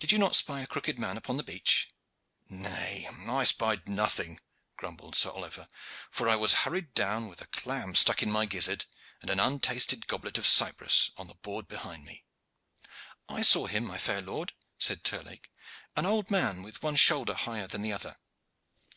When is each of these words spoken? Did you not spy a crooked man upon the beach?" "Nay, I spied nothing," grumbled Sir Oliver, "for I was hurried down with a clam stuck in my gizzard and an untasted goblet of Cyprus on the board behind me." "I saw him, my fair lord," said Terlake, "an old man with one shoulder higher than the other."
Did 0.00 0.10
you 0.10 0.18
not 0.18 0.34
spy 0.34 0.62
a 0.62 0.66
crooked 0.66 0.98
man 0.98 1.16
upon 1.16 1.36
the 1.36 1.44
beach?" 1.44 1.88
"Nay, 2.48 3.06
I 3.28 3.44
spied 3.44 3.88
nothing," 3.88 4.40
grumbled 4.76 5.14
Sir 5.14 5.30
Oliver, 5.30 5.68
"for 6.10 6.28
I 6.28 6.34
was 6.34 6.52
hurried 6.66 6.92
down 6.92 7.28
with 7.28 7.40
a 7.40 7.46
clam 7.46 7.94
stuck 7.94 8.20
in 8.20 8.32
my 8.32 8.46
gizzard 8.46 8.86
and 9.22 9.30
an 9.30 9.38
untasted 9.38 10.08
goblet 10.08 10.38
of 10.38 10.46
Cyprus 10.48 11.12
on 11.16 11.28
the 11.28 11.36
board 11.36 11.68
behind 11.68 12.04
me." 12.04 12.24
"I 13.28 13.42
saw 13.42 13.66
him, 13.68 13.84
my 13.84 13.96
fair 13.96 14.20
lord," 14.20 14.54
said 14.76 15.04
Terlake, 15.04 15.52
"an 15.94 16.04
old 16.04 16.32
man 16.32 16.64
with 16.64 16.82
one 16.82 16.96
shoulder 16.96 17.34
higher 17.34 17.68
than 17.68 17.82
the 17.82 17.92
other." 17.92 18.16